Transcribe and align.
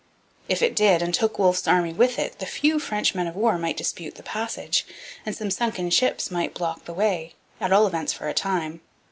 If 0.49 0.63
it 0.63 0.75
did, 0.75 1.03
and 1.03 1.13
took 1.13 1.37
Wolfe's 1.37 1.67
army 1.67 1.93
with 1.93 2.17
it, 2.17 2.39
the 2.39 2.47
few 2.47 2.79
French 2.79 3.13
men 3.13 3.27
of 3.27 3.35
war 3.35 3.59
might 3.59 3.77
dispute 3.77 4.15
the 4.15 4.23
passage, 4.23 4.83
and 5.27 5.35
some 5.37 5.51
sunken 5.51 5.91
ships 5.91 6.31
might 6.31 6.55
block 6.55 6.85
the 6.85 6.93
way, 6.93 7.35
at 7.59 7.71
all 7.71 7.85
events 7.85 8.11
for 8.11 8.27
a 8.27 8.33
time. 8.33 8.81